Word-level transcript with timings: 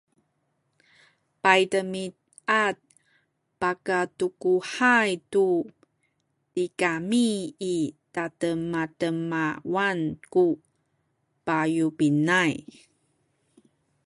paydemiad 1.43 2.75
pakatukuhay 3.61 5.09
tu 5.33 5.47
tigami 6.53 7.29
i 7.73 7.75
tademademawan 8.15 9.99
ku 10.33 10.45
payubinay 11.45 12.53